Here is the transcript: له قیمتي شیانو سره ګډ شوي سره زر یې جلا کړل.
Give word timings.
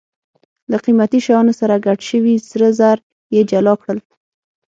له 0.71 0.77
قیمتي 0.85 1.19
شیانو 1.25 1.53
سره 1.59 1.75
ګډ 1.85 1.99
شوي 2.09 2.35
سره 2.49 2.67
زر 2.79 2.97
یې 3.33 3.41
جلا 3.49 3.73
کړل. 3.81 3.99